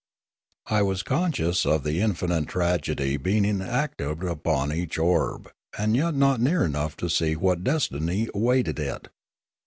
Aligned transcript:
I 0.65 0.81
was 0.81 1.03
conscious 1.03 1.63
of 1.63 1.83
the 1.83 2.01
infinite 2.01 2.47
tragedy 2.47 3.17
being 3.17 3.45
enacted 3.45 4.23
upon 4.23 4.73
each 4.73 4.97
orb, 4.97 5.51
and 5.77 5.95
yet 5.95 6.15
not 6.15 6.41
near 6.41 6.63
enough 6.65 6.97
to 6.97 7.07
see 7.07 7.35
what 7.35 7.63
destiny 7.63 8.27
awaited 8.33 8.79
it. 8.79 9.09